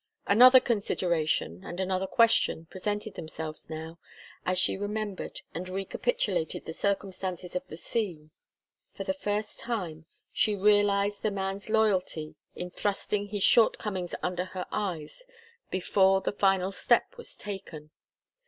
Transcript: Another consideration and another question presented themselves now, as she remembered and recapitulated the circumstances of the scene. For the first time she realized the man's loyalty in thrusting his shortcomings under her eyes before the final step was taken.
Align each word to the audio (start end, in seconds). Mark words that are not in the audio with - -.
Another 0.25 0.59
consideration 0.59 1.63
and 1.63 1.79
another 1.79 2.07
question 2.07 2.65
presented 2.65 3.13
themselves 3.13 3.69
now, 3.69 3.99
as 4.47 4.57
she 4.57 4.75
remembered 4.75 5.41
and 5.53 5.69
recapitulated 5.69 6.65
the 6.65 6.73
circumstances 6.73 7.55
of 7.55 7.67
the 7.67 7.77
scene. 7.77 8.31
For 8.95 9.03
the 9.03 9.13
first 9.13 9.59
time 9.59 10.07
she 10.33 10.55
realized 10.55 11.21
the 11.21 11.29
man's 11.29 11.69
loyalty 11.69 12.33
in 12.55 12.71
thrusting 12.71 13.27
his 13.27 13.43
shortcomings 13.43 14.15
under 14.23 14.45
her 14.45 14.65
eyes 14.71 15.23
before 15.69 16.19
the 16.21 16.31
final 16.31 16.71
step 16.71 17.15
was 17.15 17.37
taken. 17.37 17.91